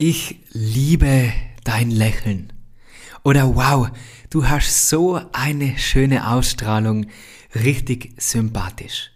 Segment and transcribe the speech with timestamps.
[0.00, 1.32] Ich liebe
[1.64, 2.52] dein Lächeln.
[3.24, 3.88] Oder wow,
[4.30, 7.06] du hast so eine schöne Ausstrahlung,
[7.56, 9.10] richtig sympathisch.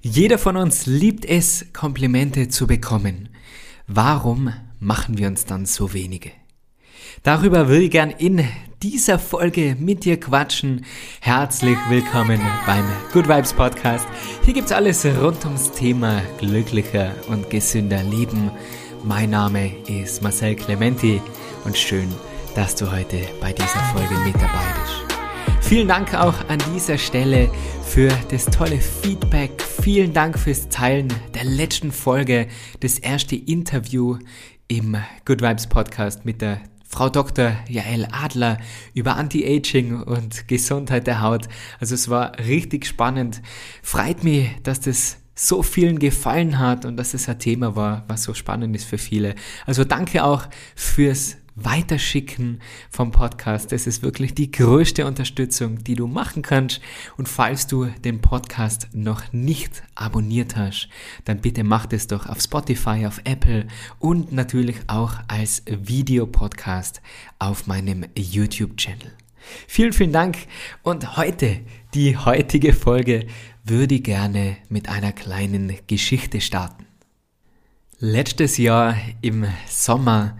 [0.00, 3.28] Jeder von uns liebt es, Komplimente zu bekommen.
[3.86, 4.50] Warum
[4.80, 6.30] machen wir uns dann so wenige?
[7.22, 8.48] Darüber will ich gern in
[8.82, 10.86] dieser Folge mit dir quatschen.
[11.20, 14.06] Herzlich willkommen beim Good Vibes Podcast.
[14.46, 18.50] Hier gibt's alles rund ums Thema glücklicher und gesünder Leben
[19.04, 21.20] mein Name ist Marcel Clementi
[21.64, 22.08] und schön,
[22.54, 25.68] dass du heute bei dieser Folge mit dabei bist.
[25.68, 27.50] Vielen Dank auch an dieser Stelle
[27.84, 29.62] für das tolle Feedback.
[29.62, 32.48] Vielen Dank fürs Teilen der letzten Folge,
[32.80, 34.18] das erste Interview
[34.68, 37.52] im Good Vibes Podcast mit der Frau Dr.
[37.68, 38.58] Jael Adler
[38.94, 41.48] über Anti-Aging und Gesundheit der Haut.
[41.80, 43.42] Also es war richtig spannend.
[43.82, 48.22] Freut mich, dass das so vielen gefallen hat und dass es ein Thema war, was
[48.22, 49.34] so spannend ist für viele.
[49.66, 53.70] Also danke auch fürs Weiterschicken vom Podcast.
[53.70, 56.80] Das ist wirklich die größte Unterstützung, die du machen kannst.
[57.16, 60.88] Und falls du den Podcast noch nicht abonniert hast,
[61.24, 63.68] dann bitte mach das doch auf Spotify, auf Apple
[64.00, 67.00] und natürlich auch als Videopodcast
[67.38, 69.12] auf meinem YouTube-Channel.
[69.68, 70.38] Vielen, vielen Dank
[70.82, 71.60] und heute,
[71.92, 73.26] die heutige Folge
[73.64, 76.84] würde gerne mit einer kleinen Geschichte starten.
[77.98, 80.36] Letztes Jahr im Sommer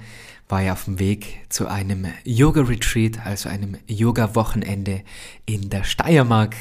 [0.48, 5.02] war ich auf dem Weg zu einem Yoga-Retreat, also einem Yoga-Wochenende
[5.46, 6.54] in der Steiermark.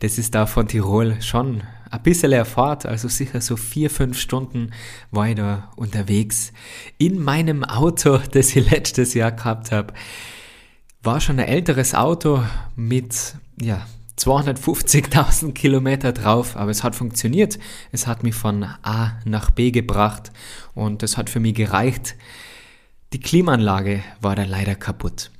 [0.00, 4.70] Das ist da von Tirol schon ein bisschen erfahrt, also sicher so vier, fünf Stunden
[5.10, 6.52] war ich da unterwegs.
[6.98, 9.94] In meinem Auto, das ich letztes Jahr gehabt habe,
[11.02, 12.44] war schon ein älteres Auto
[12.76, 13.86] mit, ja,
[14.20, 17.58] 250.000 Kilometer drauf, aber es hat funktioniert.
[17.90, 20.30] Es hat mich von A nach B gebracht
[20.74, 22.16] und es hat für mich gereicht.
[23.12, 25.30] Die Klimaanlage war dann leider kaputt.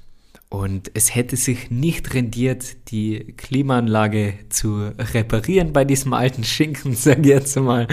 [0.48, 7.20] Und es hätte sich nicht rendiert, die Klimaanlage zu reparieren bei diesem alten Schinken, sag
[7.20, 7.86] ich jetzt mal.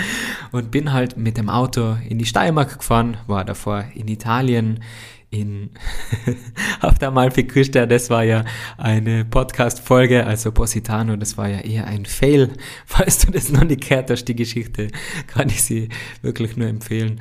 [0.52, 4.80] Und bin halt mit dem Auto in die Steiermark gefahren, war davor in Italien,
[5.30, 5.72] in
[6.82, 8.46] auf der Amalfi-Küste, das war ja
[8.78, 12.54] eine Podcast-Folge, also Positano, das war ja eher ein Fail.
[12.86, 14.88] Falls du das noch nicht gehört hast, die Geschichte,
[15.28, 15.90] kann ich sie
[16.22, 17.20] wirklich nur empfehlen.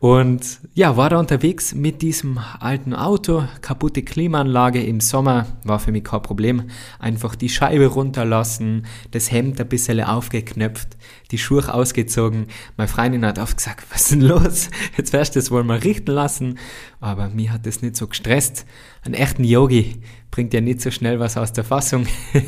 [0.00, 5.90] Und ja, war da unterwegs mit diesem alten Auto, kaputte Klimaanlage im Sommer, war für
[5.90, 6.70] mich kein Problem.
[7.00, 10.96] Einfach die Scheibe runterlassen, das Hemd ein bisschen aufgeknöpft,
[11.32, 12.46] die Schuhe ausgezogen.
[12.76, 14.70] Meine Freundin hat oft gesagt, was ist denn los?
[14.96, 16.60] Jetzt wirst du das wohl mal richten lassen.
[17.00, 18.66] Aber mir hat das nicht so gestresst.
[19.02, 22.06] Ein echten Yogi bringt ja nicht so schnell was aus der Fassung.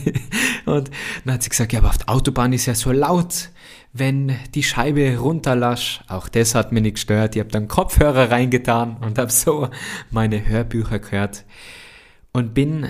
[0.66, 0.90] und
[1.24, 3.50] dann hat sie gesagt, ja, aber auf der Autobahn ist ja so laut
[3.92, 6.00] wenn die Scheibe runterlasch.
[6.08, 7.34] Auch das hat mich nicht gestört.
[7.34, 9.68] Ich habe dann Kopfhörer reingetan und habe so
[10.10, 11.44] meine Hörbücher gehört
[12.32, 12.88] und bin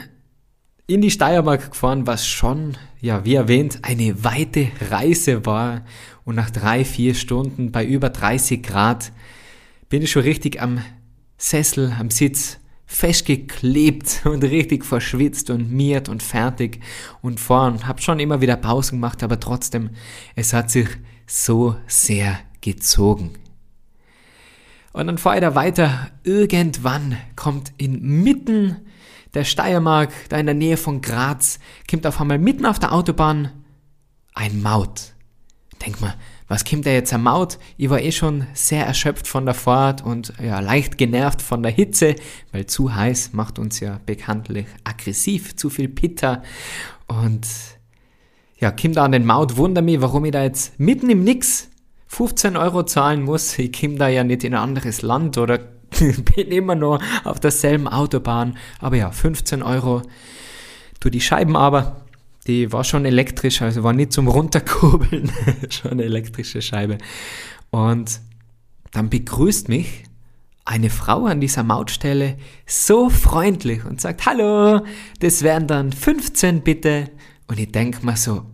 [0.87, 5.85] in die Steiermark gefahren, was schon, ja, wie erwähnt, eine weite Reise war.
[6.25, 9.13] Und nach drei, vier Stunden bei über 30 Grad
[9.89, 10.83] bin ich schon richtig am
[11.41, 16.81] Sessel, am Sitz festgeklebt und richtig verschwitzt und miert und fertig
[17.23, 17.87] und vorn.
[17.89, 19.91] Hab schon immer wieder Pausen gemacht, aber trotzdem,
[20.37, 20.89] es hat sich
[21.27, 23.31] so sehr gezogen.
[24.93, 26.11] Und dann fahre ich da weiter.
[26.25, 28.77] Irgendwann kommt inmitten
[29.33, 31.59] der Steiermark, da in der Nähe von Graz,
[31.89, 33.51] kommt auf einmal mitten auf der Autobahn
[34.35, 35.15] ein Maut.
[35.87, 36.15] Denk mal,
[36.51, 37.61] was kommt da jetzt am Maut?
[37.77, 41.71] Ich war eh schon sehr erschöpft von der Fahrt und ja, leicht genervt von der
[41.71, 42.17] Hitze,
[42.51, 46.43] weil zu heiß macht uns ja bekanntlich aggressiv, zu viel Pitter.
[47.07, 47.47] Und
[48.59, 51.69] ja, kommt da an den Maut, wundere mich, warum ich da jetzt mitten im Nix
[52.09, 53.57] 15 Euro zahlen muss.
[53.57, 55.59] Ich komme da ja nicht in ein anderes Land oder
[56.01, 58.59] bin immer nur auf derselben Autobahn.
[58.81, 60.03] Aber ja, 15 Euro.
[60.99, 62.07] Tu die Scheiben aber
[62.51, 65.31] die war schon elektrisch, also war nicht zum Runterkurbeln,
[65.71, 66.99] schon eine elektrische Scheibe.
[67.71, 68.21] Und
[68.91, 70.05] dann begrüßt mich
[70.65, 72.37] eine Frau an dieser Mautstelle
[72.67, 74.85] so freundlich und sagt, hallo,
[75.21, 77.11] das wären dann 15 bitte.
[77.47, 78.45] Und ich denke mir so,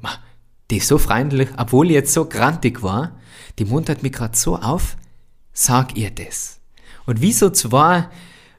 [0.71, 3.19] die ist so freundlich, obwohl ich jetzt so grantig war,
[3.59, 4.97] die muntert mich gerade so auf,
[5.53, 6.61] sag ihr das.
[7.07, 8.09] Und wie so zwei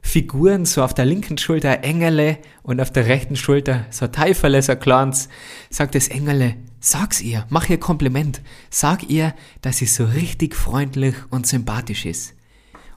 [0.08, 4.76] Figuren, so auf der linken Schulter Engele und auf der rechten Schulter so Teiferle, so
[4.76, 5.28] Clans,
[5.70, 11.14] sagt das Engele, sag's ihr, mach ihr Kompliment, sag ihr, dass sie so richtig freundlich
[11.30, 12.34] und sympathisch ist.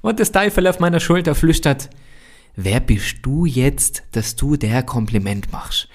[0.01, 1.91] Und das Teiferle auf meiner Schulter flüstert,
[2.55, 5.89] wer bist du jetzt, dass du der Kompliment machst?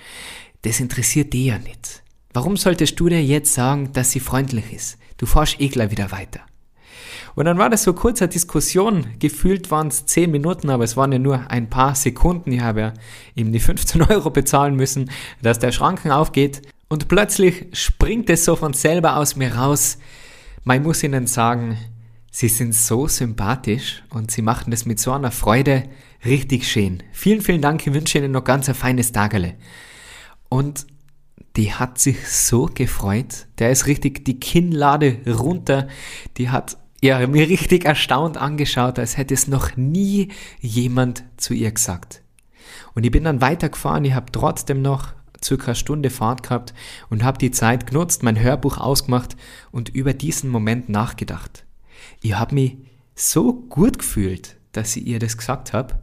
[0.64, 2.04] Das interessiert dich ja nicht.
[2.34, 4.98] Warum solltest du dir jetzt sagen, dass sie freundlich ist?
[5.18, 6.42] Du forsch eh gleich wieder weiter.
[7.36, 9.08] Und dann war das so kurze Diskussion.
[9.20, 12.52] Gefühlt waren es 10 Minuten, aber es waren ja nur ein paar Sekunden.
[12.52, 12.94] Ich habe ja
[13.36, 15.12] ihm die 15 Euro bezahlen müssen,
[15.42, 16.62] dass der Schranken aufgeht.
[16.88, 19.98] Und plötzlich springt es so von selber aus mir raus.
[20.64, 21.78] Man muss Ihnen sagen,
[22.32, 25.84] Sie sind so sympathisch und Sie machen das mit so einer Freude
[26.26, 27.04] richtig schön.
[27.12, 27.86] Vielen, vielen Dank.
[27.86, 29.56] Ich wünsche Ihnen noch ganz ein feines Tagele.
[30.50, 30.86] Und
[31.56, 33.48] die hat sich so gefreut.
[33.60, 35.88] Der ist richtig die Kinnlade runter.
[36.38, 40.30] Die hat ja, mir richtig erstaunt angeschaut, als hätte es noch nie
[40.60, 42.24] jemand zu ihr gesagt.
[42.96, 44.06] Und ich bin dann weitergefahren.
[44.06, 45.14] Ich habe trotzdem noch
[45.44, 46.74] circa eine Stunde Fahrt gehabt
[47.12, 49.38] und habe die Zeit genutzt, mein Hörbuch ausgemacht
[49.72, 51.66] und über diesen Moment nachgedacht.
[52.22, 52.78] Ich habe mich
[53.14, 56.00] so gut gefühlt, dass ich ihr das gesagt habe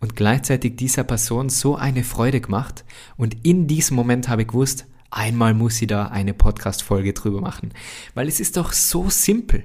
[0.00, 2.84] und gleichzeitig dieser Person so eine Freude gemacht
[3.16, 7.70] und in diesem Moment habe ich gewusst, einmal muss sie da eine Podcast-Folge drüber machen,
[8.14, 9.62] weil es ist doch so simpel.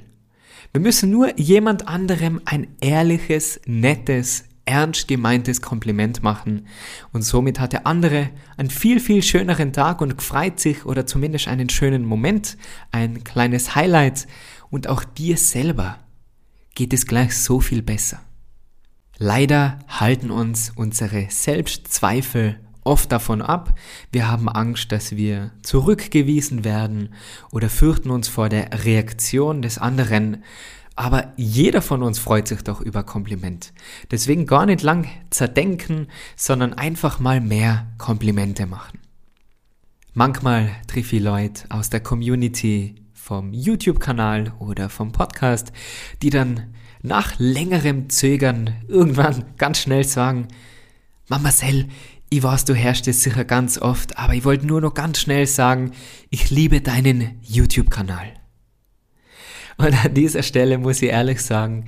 [0.71, 6.67] Wir müssen nur jemand anderem ein ehrliches, nettes, ernst gemeintes Kompliment machen
[7.13, 11.47] und somit hat der andere einen viel, viel schöneren Tag und freut sich oder zumindest
[11.47, 12.57] einen schönen Moment,
[12.91, 14.27] ein kleines Highlight
[14.69, 16.00] und auch dir selber
[16.73, 18.21] geht es gleich so viel besser.
[19.17, 23.77] Leider halten uns unsere Selbstzweifel oft davon ab.
[24.11, 27.09] Wir haben Angst, dass wir zurückgewiesen werden
[27.51, 30.43] oder fürchten uns vor der Reaktion des anderen.
[30.95, 33.73] Aber jeder von uns freut sich doch über Kompliment.
[34.11, 38.99] Deswegen gar nicht lang zerdenken, sondern einfach mal mehr Komplimente machen.
[40.13, 45.73] Manchmal treffe ich Leute aus der Community vom YouTube-Kanal oder vom Podcast,
[46.21, 50.47] die dann nach längerem Zögern irgendwann ganz schnell sagen,
[51.27, 51.88] Mama Marcel,
[52.30, 55.45] ich weiß, du herrschst es sicher ganz oft, aber ich wollte nur noch ganz schnell
[55.48, 55.92] sagen,
[56.30, 58.33] ich liebe deinen YouTube-Kanal.
[59.77, 61.86] Und an dieser Stelle muss ich ehrlich sagen,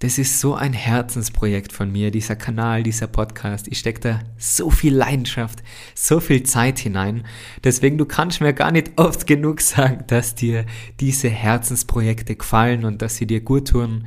[0.00, 3.68] das ist so ein Herzensprojekt von mir, dieser Kanal, dieser Podcast.
[3.68, 5.62] Ich stecke da so viel Leidenschaft,
[5.94, 7.26] so viel Zeit hinein.
[7.64, 10.64] Deswegen, du kannst mir gar nicht oft genug sagen, dass dir
[11.00, 14.06] diese Herzensprojekte gefallen und dass sie dir gut tun.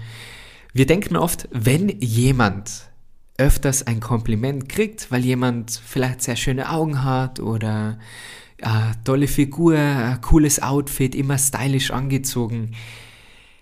[0.73, 2.89] Wir denken oft, wenn jemand
[3.37, 7.97] öfters ein Kompliment kriegt, weil jemand vielleicht sehr schöne Augen hat oder
[8.57, 8.67] äh,
[9.03, 12.71] tolle Figur, ein cooles Outfit, immer stylisch angezogen,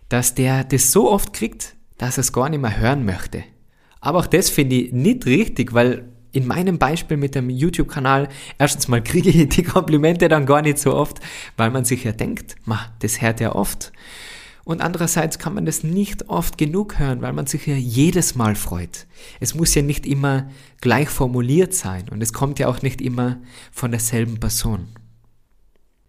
[0.09, 3.44] dass der das so oft kriegt, dass er es gar nicht mehr hören möchte.
[4.01, 8.88] Aber auch das finde ich nicht richtig, weil in meinem Beispiel mit dem YouTube-Kanal, erstens
[8.88, 11.19] mal kriege ich die Komplimente dann gar nicht so oft,
[11.57, 13.91] weil man sich ja denkt, ma, das hört ja oft.
[14.63, 18.56] Und andererseits kann man das nicht oft genug hören, weil man sich ja jedes Mal
[18.56, 19.08] freut.
[19.40, 20.50] Es muss ja nicht immer
[20.81, 23.40] gleich formuliert sein und es kommt ja auch nicht immer
[23.72, 24.88] von derselben Person.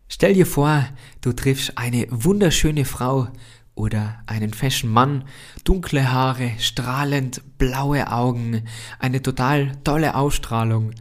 [0.09, 0.87] Stell dir vor,
[1.23, 3.29] du triffst eine wunderschöne Frau
[3.75, 5.25] oder einen fashion Mann,
[5.65, 8.65] dunkle Haare, strahlend blaue Augen,
[8.99, 10.93] eine total tolle Ausstrahlung.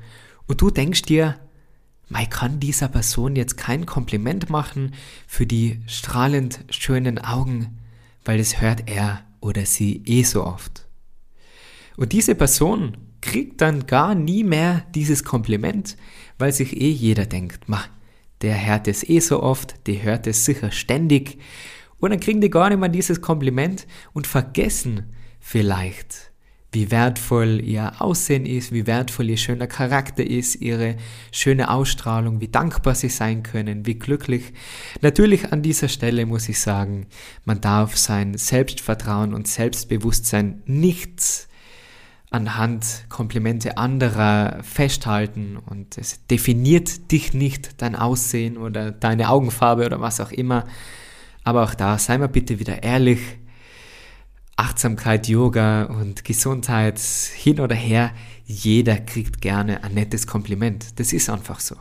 [0.47, 1.35] Und du denkst dir,
[2.11, 4.93] man kann dieser Person jetzt kein Kompliment machen
[5.27, 7.79] für die strahlend schönen Augen,
[8.25, 10.87] weil das hört er oder sie eh so oft.
[11.95, 15.95] Und diese Person kriegt dann gar nie mehr dieses Kompliment,
[16.37, 17.81] weil sich eh jeder denkt, ma,
[18.41, 21.39] der hört es eh so oft, der hört es sicher ständig
[21.99, 26.30] und dann kriegen die gar nicht mehr dieses Kompliment und vergessen vielleicht,
[26.73, 30.95] wie wertvoll ihr Aussehen ist, wie wertvoll ihr schöner Charakter ist, ihre
[31.31, 34.53] schöne Ausstrahlung, wie dankbar sie sein können, wie glücklich.
[35.01, 37.07] Natürlich an dieser Stelle muss ich sagen,
[37.43, 41.49] man darf sein Selbstvertrauen und Selbstbewusstsein nicht
[42.29, 49.99] anhand Komplimente anderer festhalten und es definiert dich nicht dein Aussehen oder deine Augenfarbe oder
[49.99, 50.65] was auch immer.
[51.43, 53.19] Aber auch da, sei mal bitte wieder ehrlich.
[54.61, 58.11] Achtsamkeit, Yoga und Gesundheit hin oder her,
[58.45, 60.99] jeder kriegt gerne ein nettes Kompliment.
[60.99, 61.75] Das ist einfach so.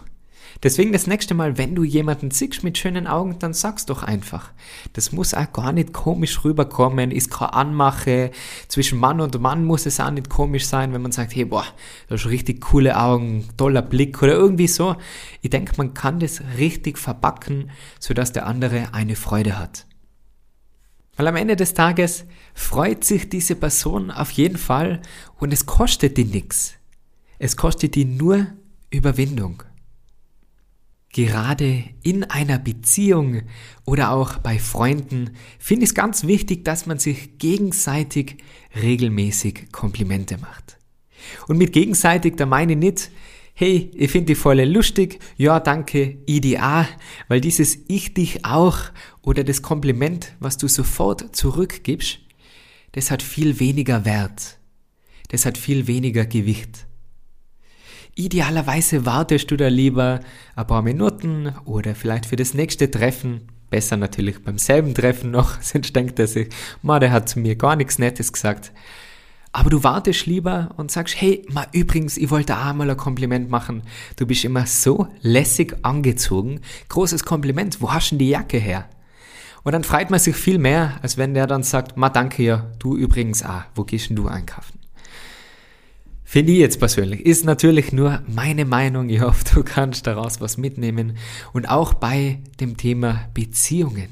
[0.62, 4.50] Deswegen das nächste Mal, wenn du jemanden siehst mit schönen Augen, dann sag's doch einfach.
[4.94, 8.30] Das muss auch gar nicht komisch rüberkommen, ist keine Anmache.
[8.68, 11.66] Zwischen Mann und Mann muss es auch nicht komisch sein, wenn man sagt, hey, boah,
[12.08, 14.96] du hast richtig coole Augen, toller Blick oder irgendwie so.
[15.42, 19.86] Ich denke, man kann das richtig verbacken, sodass der andere eine Freude hat.
[21.20, 22.24] Weil am Ende des Tages
[22.54, 25.02] freut sich diese Person auf jeden Fall
[25.38, 26.72] und es kostet die nichts.
[27.38, 28.46] Es kostet die nur
[28.88, 29.62] Überwindung.
[31.12, 33.42] Gerade in einer Beziehung
[33.84, 38.38] oder auch bei Freunden finde ich es ganz wichtig, dass man sich gegenseitig
[38.82, 40.78] regelmäßig Komplimente macht.
[41.48, 43.10] Und mit gegenseitig, da meine ich nicht,
[43.60, 46.88] hey, ich finde die voll lustig, ja, danke, IDA,
[47.28, 48.78] weil dieses Ich dich auch
[49.20, 52.20] oder das Kompliment, was du sofort zurückgibst,
[52.92, 54.58] das hat viel weniger Wert.
[55.28, 56.86] Das hat viel weniger Gewicht.
[58.14, 60.20] Idealerweise wartest du da lieber
[60.56, 65.60] ein paar Minuten oder vielleicht für das nächste Treffen, besser natürlich beim selben Treffen noch,
[65.60, 66.48] sonst denkt er sich,
[66.80, 68.72] ma, der hat zu mir gar nichts Nettes gesagt.
[69.52, 73.50] Aber du wartest lieber und sagst, hey, ma, übrigens, ich wollte auch mal ein Kompliment
[73.50, 73.82] machen.
[74.16, 76.60] Du bist immer so lässig angezogen.
[76.88, 77.80] Großes Kompliment.
[77.80, 78.88] Wo hast du denn die Jacke her?
[79.62, 82.70] Und dann freut man sich viel mehr, als wenn der dann sagt, ma, danke ja,
[82.78, 83.62] du übrigens auch.
[83.74, 84.78] Wo gehst denn du einkaufen?
[86.24, 87.26] Finde ich jetzt persönlich.
[87.26, 89.08] Ist natürlich nur meine Meinung.
[89.08, 91.16] Ich hoffe, du kannst daraus was mitnehmen.
[91.52, 94.10] Und auch bei dem Thema Beziehungen.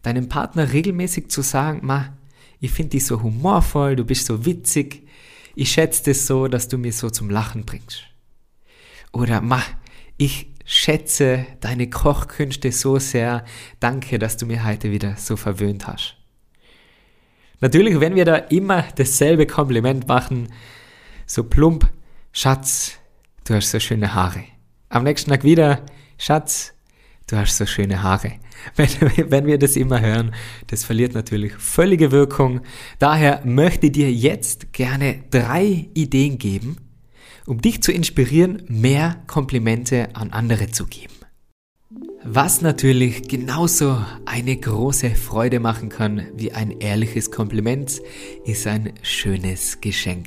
[0.00, 2.14] Deinem Partner regelmäßig zu sagen, ma,
[2.60, 5.06] ich finde dich so humorvoll, du bist so witzig,
[5.54, 8.02] ich schätze es so, dass du mir so zum Lachen bringst.
[9.12, 9.66] Oder mach,
[10.16, 13.44] ich schätze deine Kochkünste so sehr,
[13.80, 16.16] danke, dass du mir heute wieder so verwöhnt hast.
[17.60, 20.52] Natürlich, wenn wir da immer dasselbe Kompliment machen,
[21.24, 21.88] so plump,
[22.32, 22.98] Schatz,
[23.44, 24.44] du hast so schöne Haare.
[24.90, 25.86] Am nächsten Tag wieder,
[26.18, 26.74] Schatz,
[27.26, 28.32] du hast so schöne Haare.
[28.76, 28.88] Wenn,
[29.30, 30.34] wenn wir das immer hören,
[30.68, 32.62] das verliert natürlich völlige Wirkung.
[32.98, 36.78] Daher möchte ich dir jetzt gerne drei Ideen geben,
[37.46, 41.12] um dich zu inspirieren, mehr Komplimente an andere zu geben.
[42.24, 48.00] Was natürlich genauso eine große Freude machen kann wie ein ehrliches Kompliment,
[48.44, 50.26] ist ein schönes Geschenk.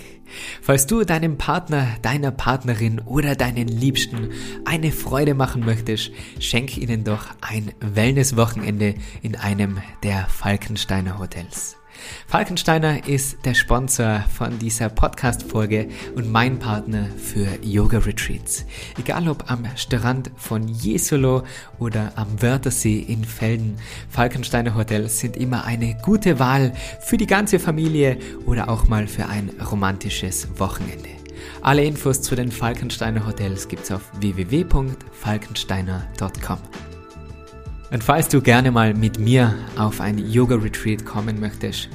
[0.62, 4.30] Falls du deinem Partner, deiner Partnerin oder deinen Liebsten
[4.66, 11.79] eine Freude machen möchtest, schenk ihnen doch ein Wellnesswochenende in einem der Falkensteiner Hotels.
[12.28, 18.66] Falkensteiner ist der Sponsor von dieser Podcast-Folge und mein Partner für Yoga-Retreats.
[19.00, 21.44] Egal ob am Strand von Jesolo
[21.80, 23.78] oder am Wörthersee in Felden,
[24.10, 29.28] Falkensteiner Hotels sind immer eine gute Wahl für die ganze Familie oder auch mal für
[29.28, 31.10] ein romantisches Wochenende.
[31.62, 36.60] Alle Infos zu den Falkensteiner Hotels gibt's auf www.falkensteiner.com.
[37.92, 41.90] Und falls du gerne mal mit mir auf ein Yoga-Retreat kommen möchtest,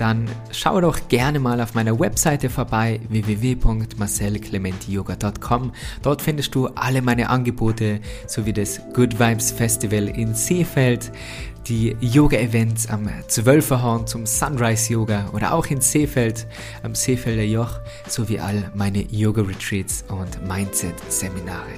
[0.00, 5.72] dann schau doch gerne mal auf meiner Webseite vorbei www.marcelclementiyoga.com.
[6.02, 11.12] Dort findest du alle meine Angebote sowie das Good Vibes Festival in Seefeld,
[11.66, 16.46] die Yoga-Events am Zwölferhorn zum Sunrise Yoga oder auch in Seefeld
[16.82, 17.78] am Seefelder Joch
[18.08, 21.70] sowie all meine Yoga-Retreats und Mindset-Seminare.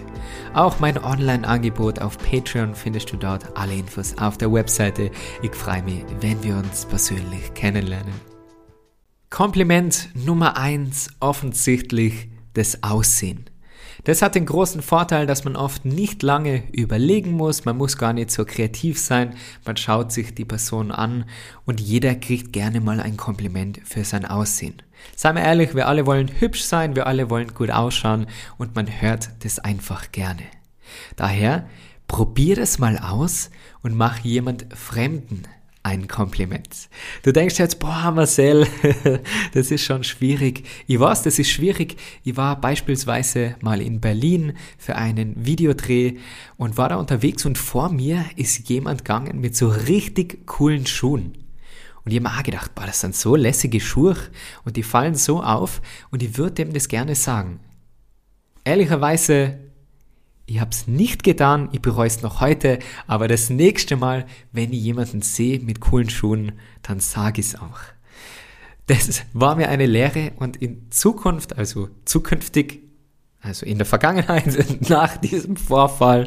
[0.55, 5.11] Auch mein Online-Angebot auf Patreon findest du dort alle Infos auf der Webseite.
[5.43, 8.12] Ich freue mich, wenn wir uns persönlich kennenlernen.
[9.33, 13.49] Kompliment Nummer eins offensichtlich das Aussehen.
[14.05, 18.13] Das hat den großen Vorteil, dass man oft nicht lange überlegen muss, man muss gar
[18.13, 19.35] nicht so kreativ sein,
[19.65, 21.25] man schaut sich die Person an
[21.65, 24.83] und jeder kriegt gerne mal ein Kompliment für sein Aussehen.
[25.17, 28.27] Seien wir ehrlich, wir alle wollen hübsch sein, wir alle wollen gut ausschauen
[28.59, 30.43] und man hört das einfach gerne.
[31.17, 31.67] Daher
[32.07, 35.45] probier es mal aus und mach jemand Fremden
[35.83, 36.89] ein Kompliment.
[37.23, 38.67] Du denkst jetzt, boah, Marcel,
[39.55, 40.65] das ist schon schwierig.
[40.87, 41.97] Ich weiß, das ist schwierig.
[42.23, 46.19] Ich war beispielsweise mal in Berlin für einen Videodreh
[46.57, 51.33] und war da unterwegs und vor mir ist jemand gegangen mit so richtig coolen Schuhen.
[52.05, 54.17] Und ich habe mir auch gedacht, boah, das sind so lässige Schuhe
[54.65, 57.61] und die fallen so auf und ich würde dem das gerne sagen.
[58.65, 59.59] Ehrlicherweise
[60.53, 64.71] ich habe es nicht getan, ich bereue es noch heute, aber das nächste Mal, wenn
[64.71, 67.81] ich jemanden sehe mit coolen Schuhen, dann sage ich es auch.
[68.87, 72.83] Das war mir eine Lehre und in Zukunft, also zukünftig,
[73.41, 76.27] also in der Vergangenheit, nach diesem Vorfall,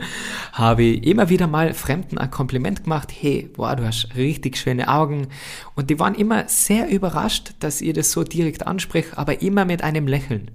[0.53, 3.09] habe ich immer wieder mal Fremden ein Kompliment gemacht.
[3.11, 5.27] Hey, boah, du hast richtig schöne Augen.
[5.75, 9.83] Und die waren immer sehr überrascht, dass ihr das so direkt anspricht, aber immer mit
[9.83, 10.49] einem Lächeln.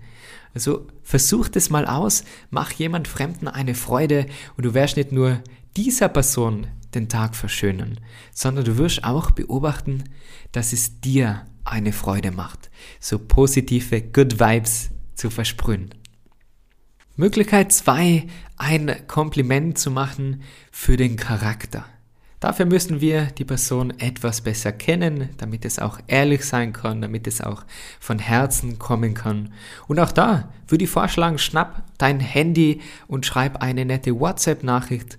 [0.54, 4.26] Also versuch das mal aus, mach jemand Fremden eine Freude
[4.57, 5.42] und du wirst nicht nur
[5.76, 8.00] dieser Person den Tag verschönern,
[8.33, 10.04] sondern du wirst auch beobachten,
[10.52, 15.95] dass es dir eine Freude macht, so positive Good Vibes zu versprühen.
[17.16, 18.26] Möglichkeit 2,
[18.57, 20.42] ein Kompliment zu machen
[20.73, 21.85] für den Charakter.
[22.41, 27.27] Dafür müssen wir die Person etwas besser kennen, damit es auch ehrlich sein kann, damit
[27.27, 27.65] es auch
[28.01, 29.53] von Herzen kommen kann.
[29.89, 35.19] Und auch da würde ich vorschlagen, schnapp dein Handy und schreib eine nette WhatsApp-Nachricht.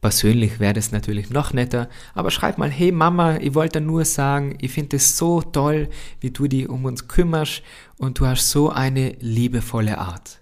[0.00, 4.56] Persönlich wäre das natürlich noch netter, aber schreib mal, hey Mama, ich wollte nur sagen,
[4.60, 7.62] ich finde es so toll, wie du dich um uns kümmerst
[7.98, 10.40] und du hast so eine liebevolle Art.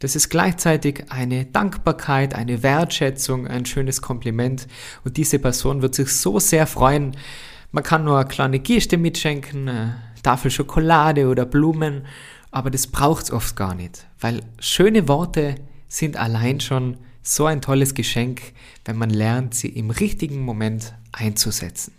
[0.00, 4.68] Das ist gleichzeitig eine Dankbarkeit, eine Wertschätzung, ein schönes Kompliment
[5.04, 7.16] und diese Person wird sich so sehr freuen.
[7.72, 12.06] Man kann nur eine kleine Geste mitschenken, eine Tafel Schokolade oder Blumen,
[12.50, 15.56] aber das braucht es oft gar nicht, weil schöne Worte
[15.88, 18.40] sind allein schon so ein tolles Geschenk,
[18.84, 21.92] wenn man lernt, sie im richtigen Moment einzusetzen.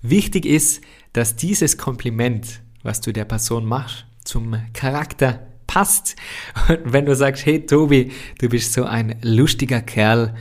[0.00, 0.80] Wichtig ist,
[1.12, 6.16] dass dieses Kompliment, was du der Person machst, zum Charakter passt.
[6.68, 10.34] Und wenn du sagst, hey Tobi, du bist so ein lustiger Kerl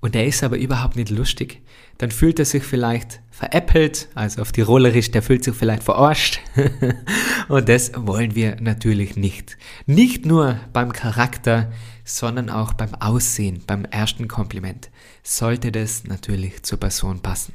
[0.00, 1.62] und er ist aber überhaupt nicht lustig,
[1.96, 6.40] dann fühlt er sich vielleicht veräppelt, also auf die Rollerisch, der fühlt sich vielleicht verarscht.
[7.48, 9.56] und das wollen wir natürlich nicht.
[9.86, 11.72] Nicht nur beim Charakter,
[12.04, 14.90] sondern auch beim Aussehen, beim ersten Kompliment
[15.22, 17.54] sollte das natürlich zur Person passen.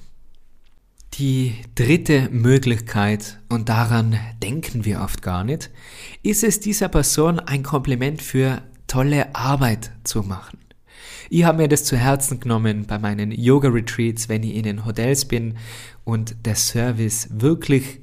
[1.16, 5.70] Die dritte Möglichkeit, und daran denken wir oft gar nicht,
[6.24, 10.60] ist es dieser Person ein Kompliment für tolle Arbeit zu machen.
[11.30, 15.26] Ich habe mir das zu Herzen genommen bei meinen Yoga-Retreats, wenn ich in den Hotels
[15.26, 15.58] bin
[16.04, 18.00] und der Service wirklich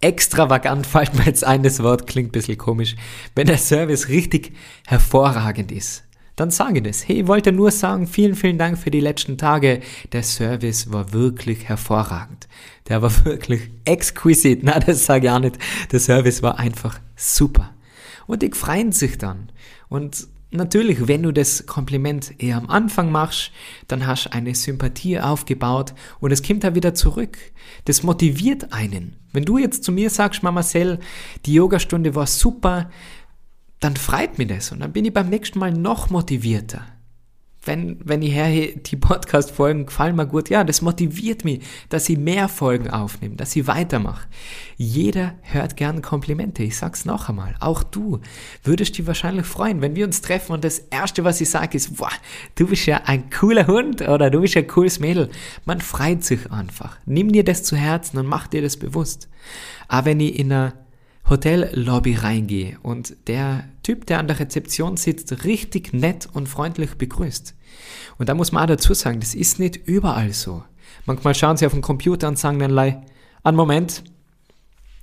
[0.00, 2.96] extravagant, fällt mir jetzt ein, das Wort klingt ein bisschen komisch,
[3.34, 4.52] wenn der Service richtig
[4.86, 6.05] hervorragend ist
[6.36, 7.08] dann sage das.
[7.08, 9.80] Hey, ich wollte nur sagen, vielen, vielen Dank für die letzten Tage.
[10.12, 12.46] Der Service war wirklich hervorragend.
[12.88, 14.62] Der war wirklich exquisit.
[14.62, 15.58] Na, das sage ich auch nicht.
[15.90, 17.74] Der Service war einfach super.
[18.26, 19.50] Und die freuen sich dann.
[19.88, 23.50] Und natürlich, wenn du das Kompliment eher am Anfang machst,
[23.88, 27.38] dann hast du eine Sympathie aufgebaut und es kommt da wieder zurück.
[27.86, 29.16] Das motiviert einen.
[29.32, 30.98] Wenn du jetzt zu mir sagst, Mama Sell,
[31.46, 32.90] die Yogastunde war super,
[33.80, 36.86] dann freut mich das und dann bin ich beim nächsten Mal noch motivierter.
[37.62, 42.16] Wenn, wenn ich her, die Podcast-Folgen gefallen mir gut, ja, das motiviert mich, dass ich
[42.16, 44.28] mehr Folgen aufnehme, dass ich weitermache.
[44.76, 47.56] Jeder hört gern Komplimente, ich sag's noch einmal.
[47.58, 48.20] Auch du
[48.62, 51.98] würdest dich wahrscheinlich freuen, wenn wir uns treffen und das Erste, was ich sage, ist,
[51.98, 52.12] wow,
[52.54, 55.28] du bist ja ein cooler Hund oder du bist ja ein cooles Mädel.
[55.64, 56.98] Man freut sich einfach.
[57.04, 59.28] Nimm dir das zu Herzen und mach dir das bewusst.
[59.88, 60.85] Aber wenn ich in einer
[61.28, 67.54] Hotellobby reingehe und der Typ, der an der Rezeption sitzt, richtig nett und freundlich begrüßt.
[68.18, 70.62] Und da muss man auch dazu sagen, das ist nicht überall so.
[71.04, 73.02] Manchmal schauen sie auf den Computer und sagen dann, lei,
[73.42, 74.04] einen Moment,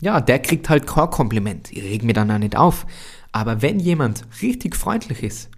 [0.02, 1.72] ja, der kriegt halt kein Kompliment.
[1.72, 2.86] Ich reg mir dann auch nicht auf.
[3.32, 5.50] Aber wenn jemand richtig freundlich ist,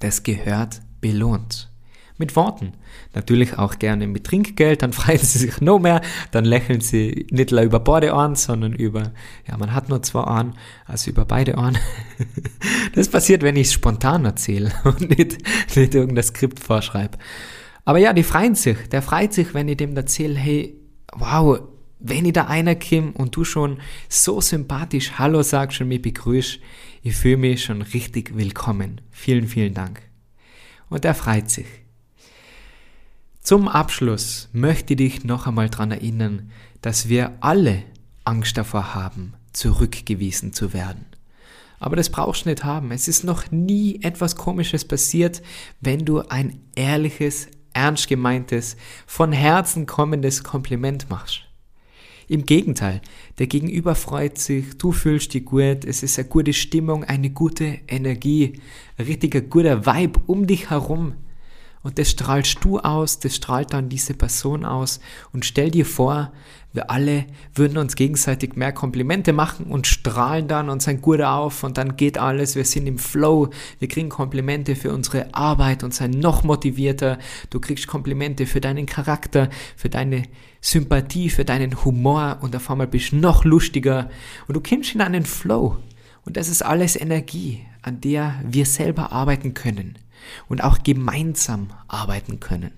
[0.00, 1.70] das gehört belohnt
[2.16, 2.72] mit Worten.
[3.12, 6.00] Natürlich auch gerne mit Trinkgeld, dann freuen sie sich noch mehr,
[6.30, 9.12] dann lächeln sie nicht nur über beide Ohren, sondern über,
[9.48, 10.54] ja, man hat nur zwei Ohren,
[10.86, 11.78] also über beide Ohren.
[12.94, 15.38] Das passiert, wenn ich es spontan erzähle und nicht,
[15.76, 17.18] nicht irgendein Skript vorschreibe.
[17.84, 18.76] Aber ja, die freuen sich.
[18.90, 20.76] Der freut sich, wenn ich dem erzähle, hey,
[21.12, 21.58] wow,
[21.98, 26.60] wenn ich da einer Kim und du schon so sympathisch Hallo sagst und mich begrüßt,
[27.02, 29.00] ich fühle mich schon richtig willkommen.
[29.10, 30.02] Vielen, vielen Dank.
[30.88, 31.83] Und er freut sich.
[33.44, 37.82] Zum Abschluss möchte ich dich noch einmal daran erinnern, dass wir alle
[38.24, 41.04] Angst davor haben, zurückgewiesen zu werden.
[41.78, 42.90] Aber das brauchst du nicht haben.
[42.90, 45.42] Es ist noch nie etwas Komisches passiert,
[45.82, 51.42] wenn du ein ehrliches, ernst gemeintes, von Herzen kommendes Kompliment machst.
[52.28, 53.02] Im Gegenteil,
[53.38, 57.80] der Gegenüber freut sich, du fühlst dich gut, es ist eine gute Stimmung, eine gute
[57.88, 58.58] Energie,
[58.96, 61.16] ein richtiger guter Vibe um dich herum.
[61.84, 65.00] Und das strahlst du aus, das strahlt dann diese Person aus.
[65.32, 66.32] Und stell dir vor,
[66.72, 71.62] wir alle würden uns gegenseitig mehr Komplimente machen und strahlen dann und sind gut auf
[71.62, 75.94] und dann geht alles, wir sind im Flow, wir kriegen Komplimente für unsere Arbeit und
[75.94, 77.18] sind noch motivierter.
[77.50, 80.24] Du kriegst Komplimente für deinen Charakter, für deine
[80.62, 84.10] Sympathie, für deinen Humor und auf einmal bist du noch lustiger
[84.48, 85.76] und du kommst in einen Flow.
[86.24, 89.98] Und das ist alles Energie, an der wir selber arbeiten können
[90.48, 92.72] und auch gemeinsam arbeiten können.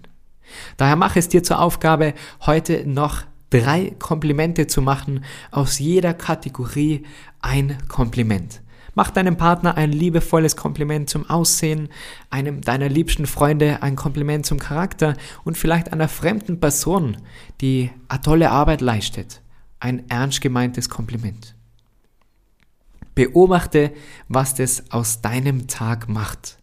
[0.77, 7.05] Daher mache es dir zur Aufgabe, heute noch drei Komplimente zu machen, aus jeder Kategorie
[7.41, 8.61] ein Kompliment.
[8.95, 11.91] Mach deinem Partner ein liebevolles Kompliment zum Aussehen,
[12.31, 17.19] einem deiner liebsten Freunde ein Kompliment zum Charakter und vielleicht einer fremden Person,
[17.61, 19.43] die eine tolle Arbeit leistet,
[19.81, 21.55] ein ernst gemeintes Kompliment.
[23.15, 23.93] Beobachte,
[24.29, 26.57] was das aus deinem Tag macht.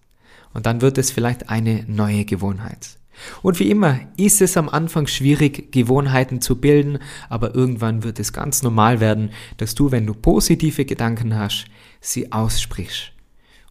[0.54, 2.98] Und dann wird es vielleicht eine neue Gewohnheit.
[3.42, 8.34] Und wie immer ist es am Anfang schwierig, Gewohnheiten zu bilden, aber irgendwann wird es
[8.34, 11.66] ganz normal werden, dass du, wenn du positive Gedanken hast,
[12.02, 13.12] sie aussprichst.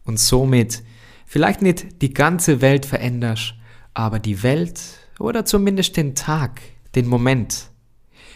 [0.04, 0.82] Und somit
[1.26, 3.54] vielleicht nicht die ganze Welt veränderst,
[3.94, 4.80] aber die Welt
[5.18, 6.60] oder zumindest den Tag,
[6.94, 7.68] den Moment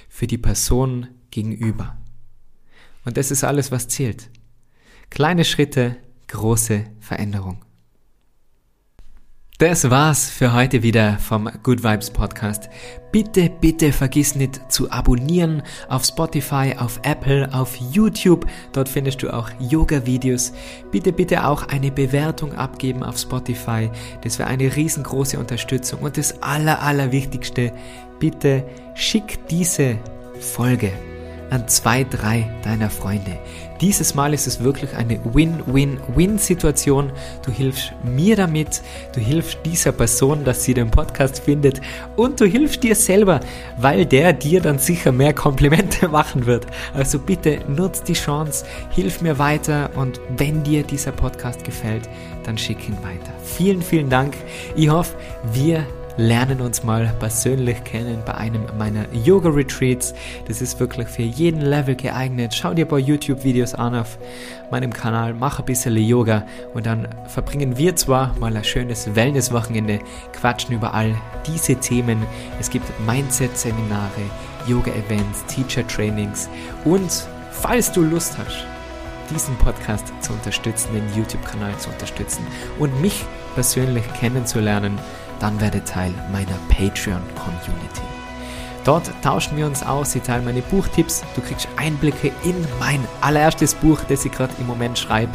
[0.08, 1.96] für die Person gegenüber.
[3.04, 4.30] Und das ist alles, was zählt.
[5.10, 5.96] Kleine Schritte,
[6.28, 7.65] große Veränderung.
[9.58, 12.68] Das war's für heute wieder vom Good Vibes Podcast.
[13.10, 18.44] Bitte, bitte vergiss nicht zu abonnieren auf Spotify, auf Apple, auf YouTube.
[18.74, 20.52] Dort findest du auch Yoga-Videos.
[20.92, 23.88] Bitte, bitte auch eine Bewertung abgeben auf Spotify.
[24.20, 26.00] Das wäre eine riesengroße Unterstützung.
[26.00, 27.72] Und das Aller, Allerwichtigste,
[28.20, 28.62] bitte
[28.94, 29.96] schick diese
[30.38, 30.92] Folge
[31.50, 33.38] an zwei, drei deiner Freunde.
[33.80, 37.12] Dieses Mal ist es wirklich eine Win-Win-Win-Situation.
[37.44, 38.80] Du hilfst mir damit,
[39.12, 41.82] du hilfst dieser Person, dass sie den Podcast findet
[42.16, 43.40] und du hilfst dir selber,
[43.76, 46.66] weil der dir dann sicher mehr Komplimente machen wird.
[46.94, 52.08] Also bitte nutz die Chance, hilf mir weiter und wenn dir dieser Podcast gefällt,
[52.44, 53.32] dann schick ihn weiter.
[53.44, 54.34] Vielen, vielen Dank.
[54.74, 55.16] Ich hoffe,
[55.52, 60.14] wir lernen uns mal persönlich kennen bei einem meiner Yoga-Retreats.
[60.46, 62.54] Das ist wirklich für jeden Level geeignet.
[62.54, 64.18] Schau dir ein paar YouTube-Videos an auf
[64.70, 70.00] meinem Kanal, mach ein bisschen Yoga und dann verbringen wir zwar mal ein schönes Wellness-Wochenende,
[70.32, 71.14] quatschen über all
[71.46, 72.22] diese Themen.
[72.58, 74.10] Es gibt Mindset-Seminare,
[74.66, 76.48] Yoga-Events, Teacher-Trainings
[76.84, 78.64] und falls du Lust hast,
[79.30, 82.46] diesen Podcast zu unterstützen, den YouTube-Kanal zu unterstützen
[82.78, 83.24] und mich
[83.54, 84.98] persönlich kennenzulernen,
[85.40, 88.02] dann werde Teil meiner Patreon-Community.
[88.84, 93.74] Dort tauschen wir uns aus, ich teile meine Buchtipps, du kriegst Einblicke in mein allererstes
[93.74, 95.32] Buch, das ich gerade im Moment schreibe.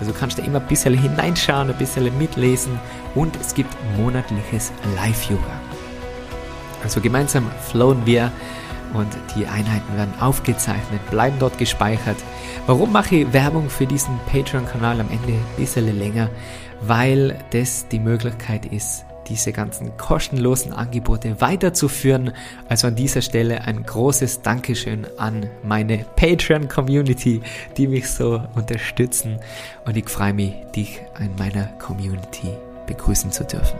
[0.00, 2.78] Also kannst du immer ein bisschen hineinschauen, ein bisschen mitlesen
[3.14, 5.60] und es gibt monatliches Live-Yoga.
[6.82, 8.32] Also gemeinsam flowen wir
[8.94, 12.16] und die Einheiten werden aufgezeichnet, bleiben dort gespeichert.
[12.66, 16.30] Warum mache ich Werbung für diesen Patreon-Kanal am Ende ein bisschen länger?
[16.80, 22.32] Weil das die Möglichkeit ist, diese ganzen kostenlosen Angebote weiterzuführen.
[22.68, 27.40] Also an dieser Stelle ein großes Dankeschön an meine Patreon-Community,
[27.76, 29.38] die mich so unterstützen.
[29.84, 32.48] Und ich freue mich, dich in meiner Community
[32.86, 33.78] begrüßen zu dürfen.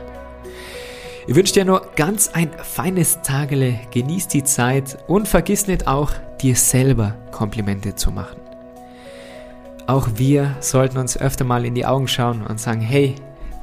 [1.28, 6.12] Ich wünsche dir nur ganz ein feines Tagele, genieß die Zeit und vergiss nicht auch,
[6.40, 8.40] dir selber Komplimente zu machen.
[9.88, 13.14] Auch wir sollten uns öfter mal in die Augen schauen und sagen, hey,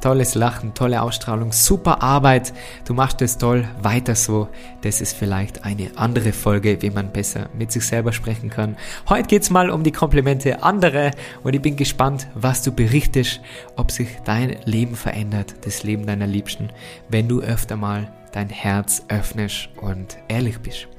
[0.04, 2.54] tolles Lachen, tolle Ausstrahlung, super Arbeit,
[2.86, 4.50] du machst es toll, weiter so.
[4.82, 8.76] Das ist vielleicht eine andere Folge, wie man besser mit sich selber sprechen kann.
[9.08, 11.12] Heute geht es mal um die Komplimente andere
[11.44, 13.40] und ich bin gespannt, was du berichtest,
[13.78, 16.70] ob sich dein Leben verändert, das Leben deiner Liebsten,
[17.08, 20.90] wenn du öfter mal dein Herz öffnest und ehrlich bist.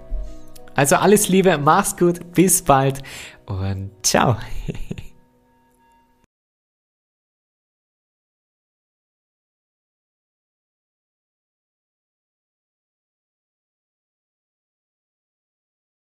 [0.76, 3.02] Also alles Liebe, mach's gut, bis bald
[3.44, 4.36] und ciao.